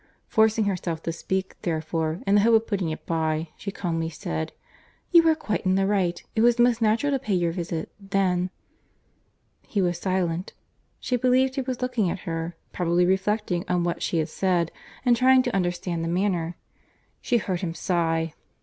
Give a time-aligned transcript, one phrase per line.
[0.25, 4.51] Forcing herself to speak, therefore, in the hope of putting it by, she calmly said,
[5.11, 8.49] "You are quite in the right; it was most natural to pay your visit, then"—
[9.67, 10.53] He was silent.
[10.99, 14.71] She believed he was looking at her; probably reflecting on what she had said,
[15.05, 16.55] and trying to understand the manner.
[17.21, 18.33] She heard him sigh.